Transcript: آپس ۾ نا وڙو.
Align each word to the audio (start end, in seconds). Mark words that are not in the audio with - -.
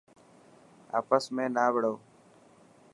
آپس 0.99 1.23
۾ 1.35 1.45
نا 1.55 1.65
وڙو. 1.73 1.93